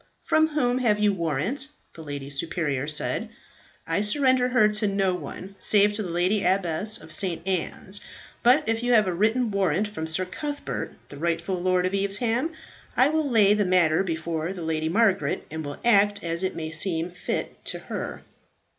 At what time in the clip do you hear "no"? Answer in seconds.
4.87-5.13